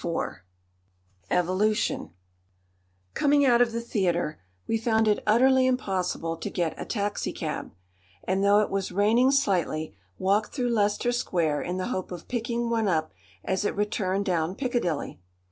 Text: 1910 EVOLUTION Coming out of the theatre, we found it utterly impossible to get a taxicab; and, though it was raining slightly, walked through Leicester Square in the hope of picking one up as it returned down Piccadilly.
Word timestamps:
1910 0.03 0.43
EVOLUTION 1.37 2.09
Coming 3.13 3.45
out 3.45 3.61
of 3.61 3.71
the 3.71 3.81
theatre, 3.81 4.39
we 4.67 4.75
found 4.75 5.07
it 5.07 5.21
utterly 5.27 5.67
impossible 5.67 6.37
to 6.37 6.49
get 6.49 6.73
a 6.75 6.85
taxicab; 6.85 7.69
and, 8.23 8.43
though 8.43 8.61
it 8.61 8.71
was 8.71 8.91
raining 8.91 9.29
slightly, 9.29 9.93
walked 10.17 10.55
through 10.55 10.69
Leicester 10.73 11.11
Square 11.11 11.61
in 11.61 11.77
the 11.77 11.89
hope 11.89 12.11
of 12.11 12.27
picking 12.27 12.67
one 12.71 12.87
up 12.87 13.11
as 13.43 13.63
it 13.63 13.75
returned 13.75 14.25
down 14.25 14.55
Piccadilly. 14.55 15.19